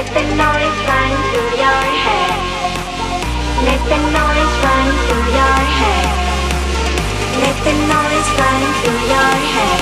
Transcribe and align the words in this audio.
Let 0.00 0.14
the 0.14 0.22
noise 0.22 0.80
run 0.88 1.12
through 1.28 1.52
your 1.60 1.82
head. 2.04 2.32
Let 3.68 3.82
the 3.84 4.00
noise 4.16 4.54
run 4.64 4.86
through 5.04 5.28
your 5.28 5.60
head. 5.76 6.08
Let 7.44 7.56
the 7.68 7.74
noise 7.84 8.30
run 8.40 8.62
through 8.80 9.02
your 9.12 9.34
head. 9.52 9.80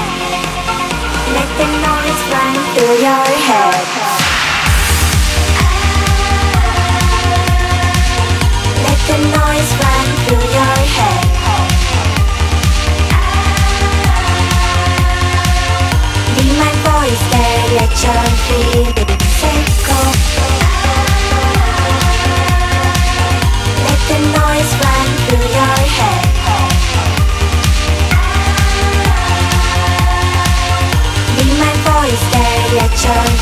Let 1.38 1.48
the 1.61 1.68
noise 1.87 2.22
run 2.35 2.54
through 2.74 2.96
your 2.98 3.26
head. 3.46 3.78
Let 8.83 8.98
the 9.07 9.18
noise 9.38 9.70
run 9.78 10.07
through 10.26 10.46
your 10.59 10.78
head. 10.98 11.22
Be 16.35 16.46
my 16.59 16.72
voice 16.90 17.22
there, 17.31 17.62
let 17.78 17.92
your 18.02 18.26
feet. 18.48 19.17
There, 33.09 33.38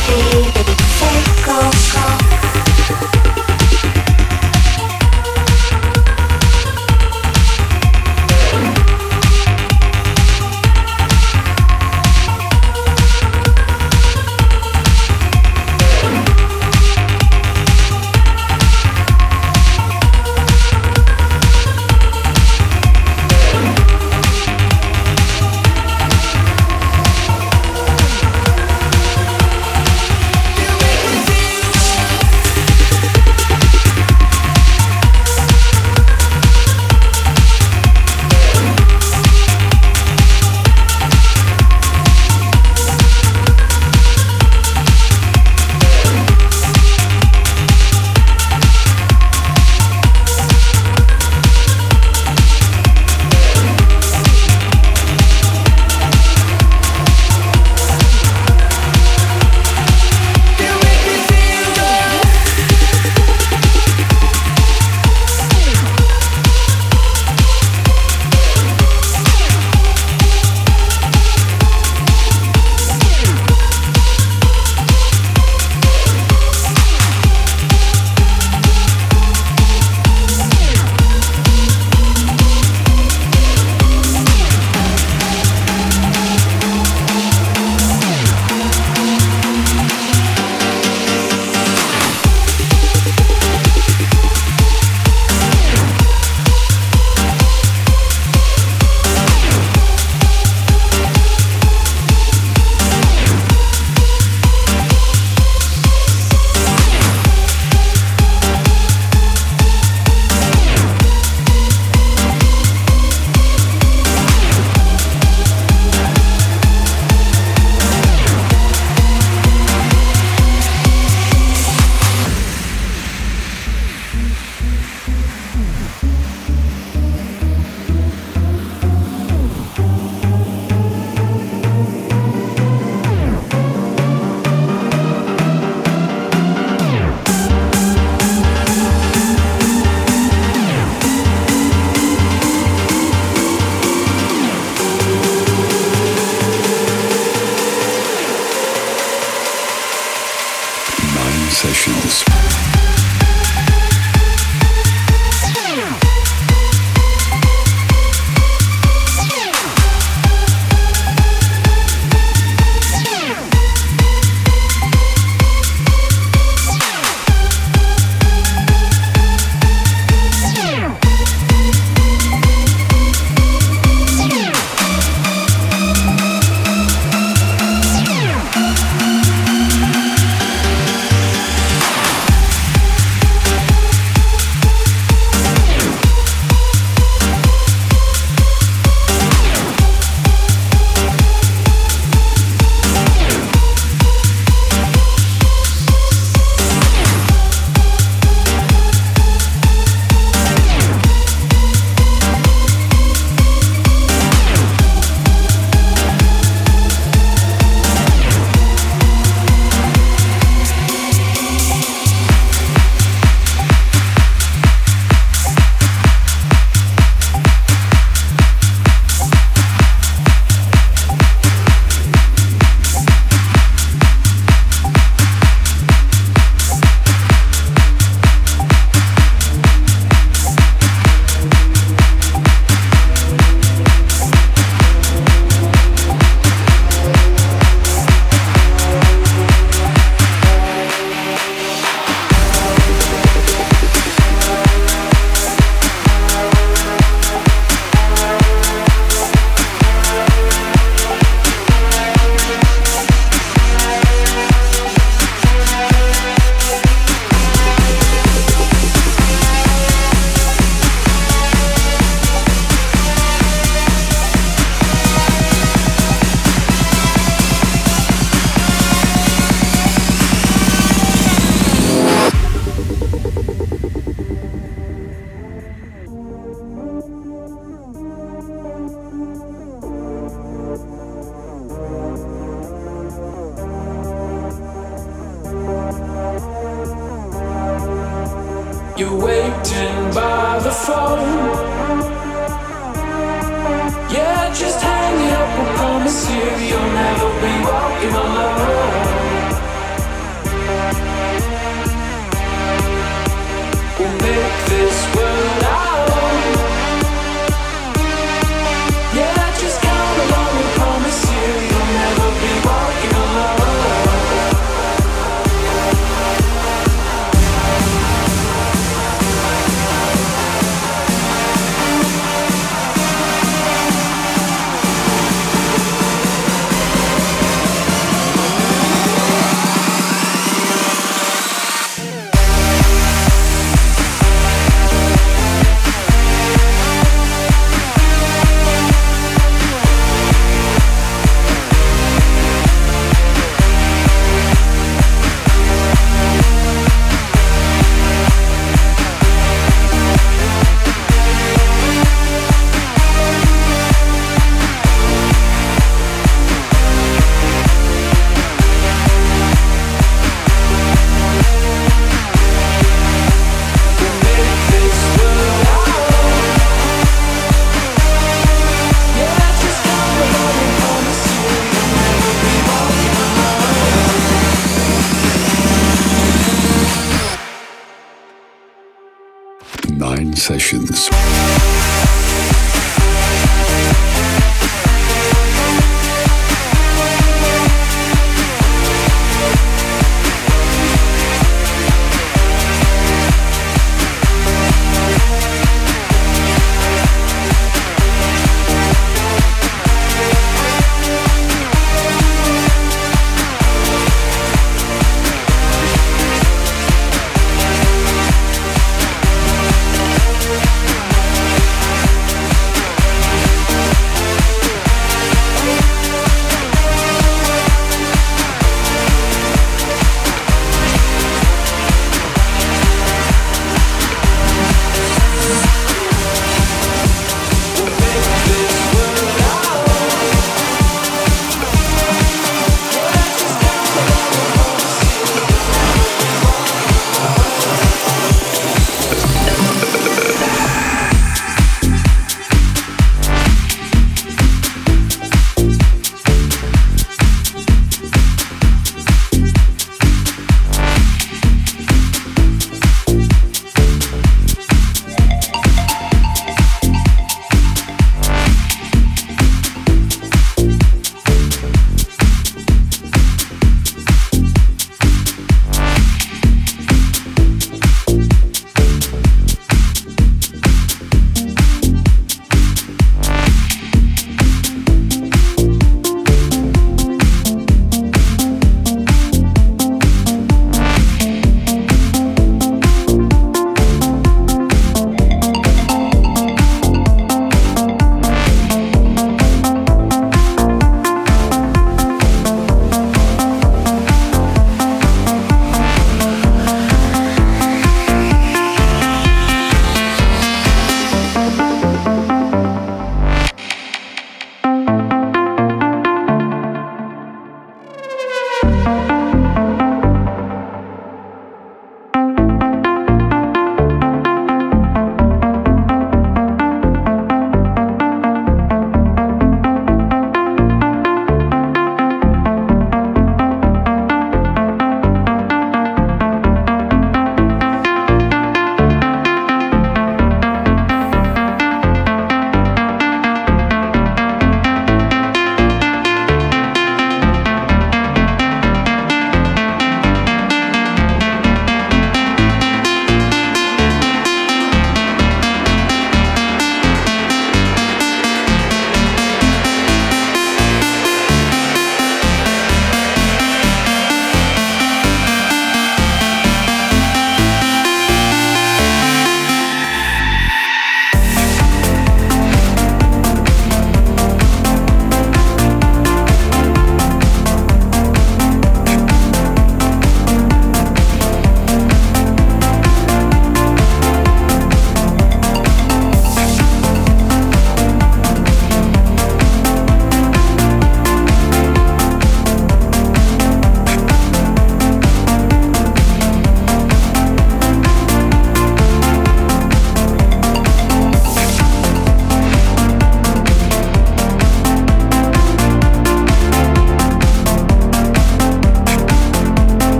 promise 296.06 296.30
you, 296.30 296.68
you'll 296.68 296.92
never 296.92 297.28
be 297.40 297.64
walking 297.64 298.14
alone. 298.14 298.55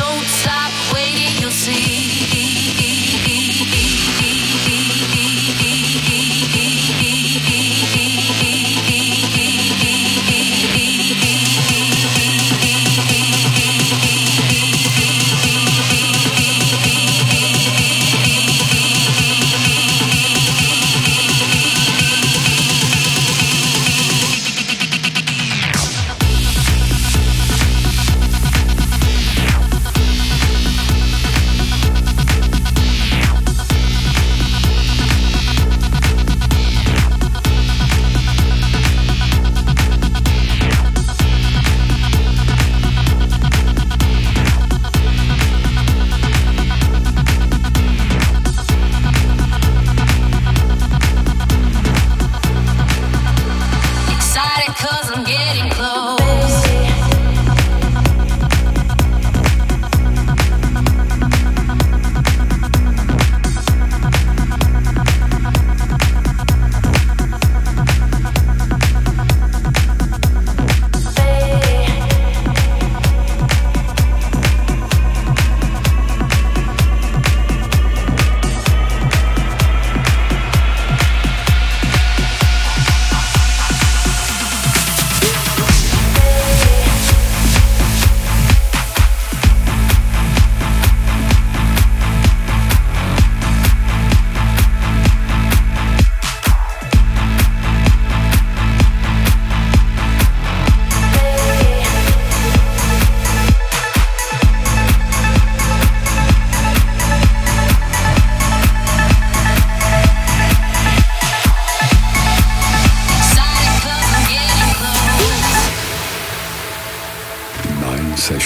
Don't 0.00 0.24
stop 0.24 0.72
waiting, 0.94 1.28
you'll 1.38 1.50
see. 1.50 1.99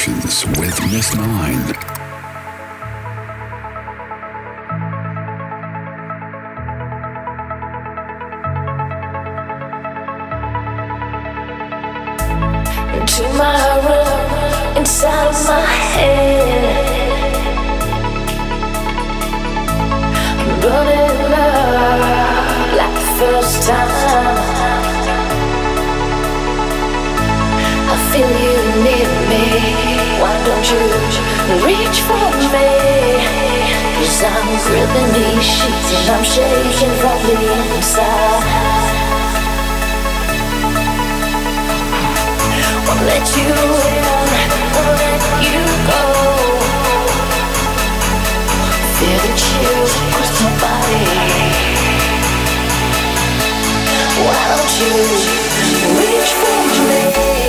Sessions 0.04 0.44
with 0.58 0.78
Miss 0.92 1.16
Mind. 1.16 1.68
Into 12.92 13.22
my 13.38 13.56
room, 13.86 14.76
inside 14.76 15.28
of 15.28 15.46
my 15.46 15.60
head. 15.94 16.64
I'm 20.38 20.60
burning 20.60 21.32
up 21.32 22.00
like 22.76 22.94
the 23.00 23.06
first 23.18 23.62
time. 23.66 24.34
I 27.88 27.96
feel 28.12 28.32
you 28.44 28.56
near 28.84 29.08
me. 29.30 29.93
Why 30.20 30.34
don't 30.46 30.66
you 30.70 30.82
reach 31.66 31.98
for 32.06 32.26
me? 32.52 32.70
Cause 33.96 34.22
I'm 34.22 34.48
gripping 34.66 35.10
these 35.16 35.44
sheets 35.44 35.90
and 35.96 36.06
I'm 36.14 36.24
shaking 36.24 36.94
from 37.00 37.18
the 37.26 37.36
inside. 37.74 38.84
Won't 42.86 43.02
let 43.10 43.26
you 43.36 43.48
in, 43.90 44.04
won't 44.74 44.94
let 45.02 45.22
you 45.48 45.62
go. 45.90 46.02
Feel 48.96 49.18
the 49.24 49.32
chills 49.42 49.92
across 50.02 50.32
my 50.42 50.50
body. 50.62 51.74
Why 54.24 54.42
don't 54.52 54.72
you 54.80 54.92
reach 55.98 56.30
for 56.40 56.60
me? 56.88 57.43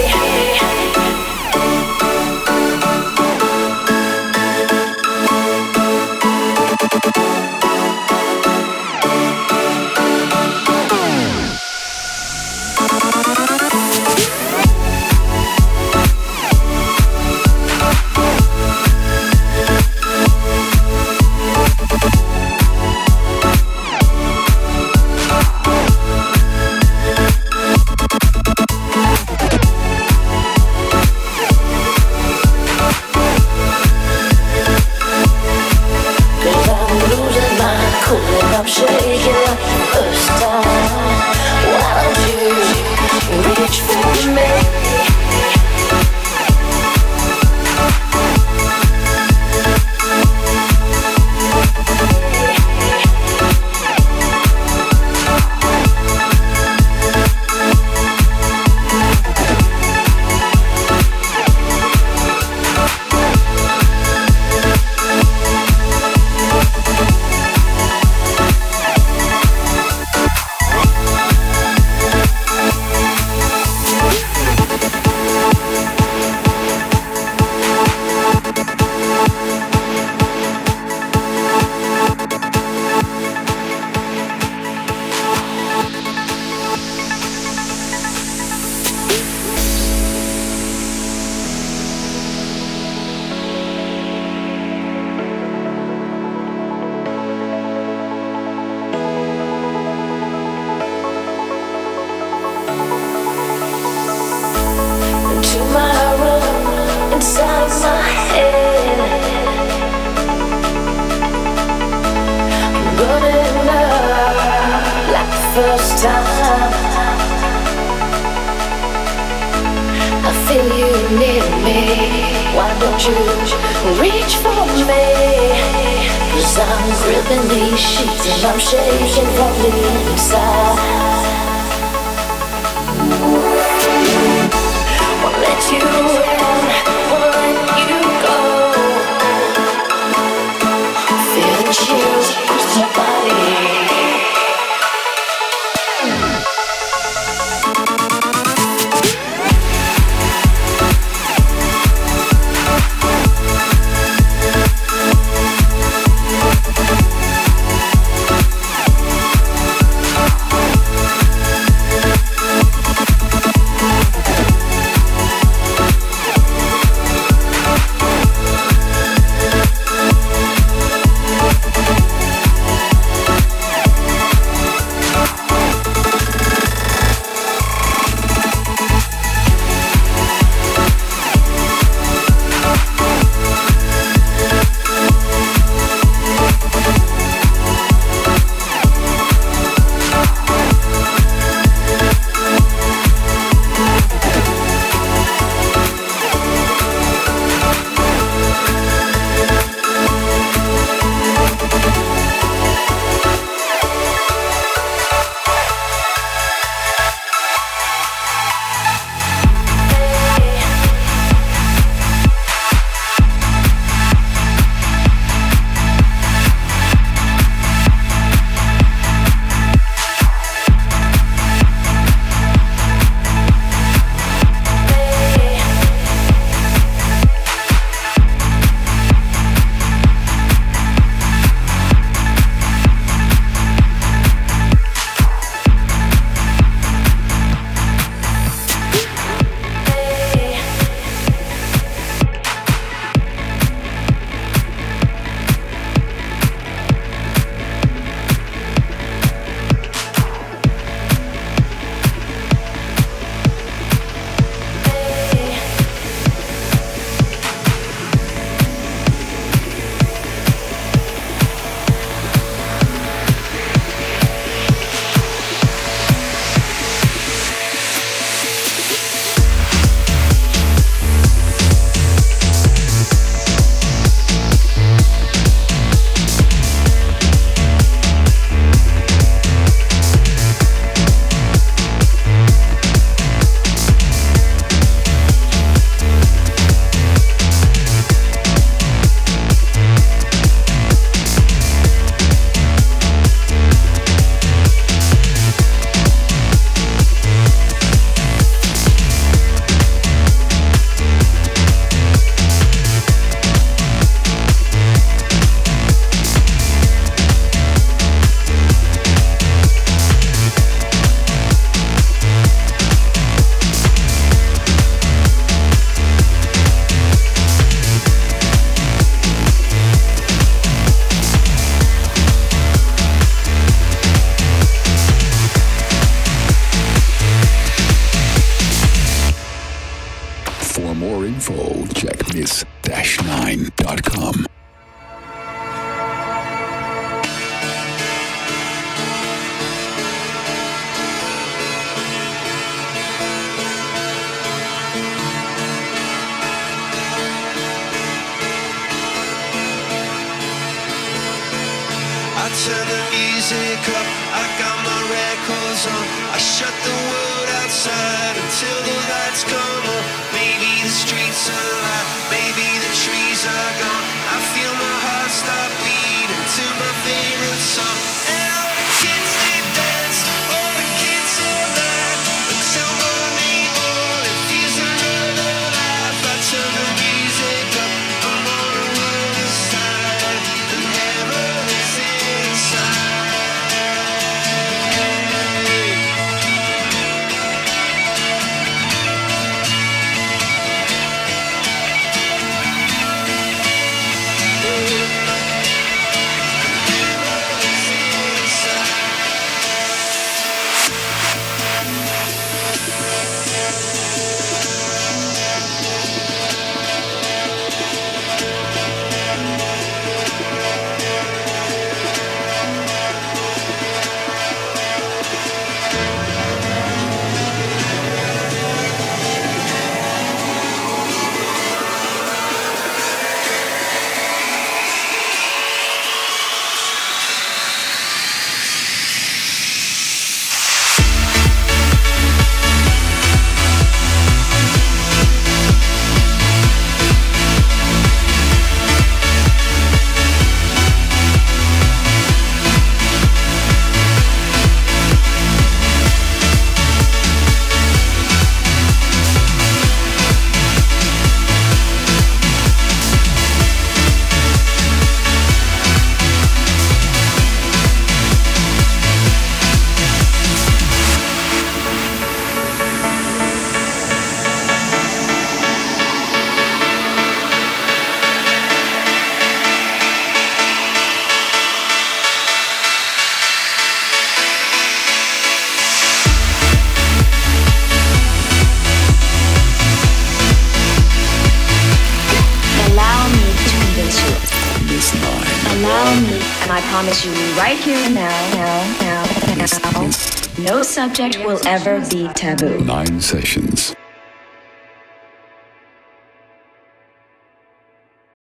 Subject 491.05 491.45
will 491.45 491.59
ever 491.67 492.03
be 492.09 492.27
taboo. 492.29 492.83
Nine 492.83 493.21
sessions. 493.21 493.94